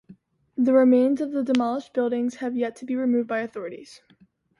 The 0.57 0.73
remains 0.73 1.21
of 1.21 1.31
the 1.31 1.43
demolished 1.43 1.93
buildings 1.93 2.37
have 2.37 2.57
yet 2.57 2.75
to 2.77 2.85
be 2.85 2.95
removed 2.95 3.27
by 3.27 3.41
authorities. 3.41 4.01